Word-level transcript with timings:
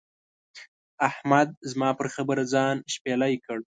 احمد 1.09 1.47
زما 1.71 1.89
پر 1.99 2.07
خبره 2.15 2.43
ځان 2.53 2.75
شپېلی 2.93 3.35
کړ. 3.45 3.57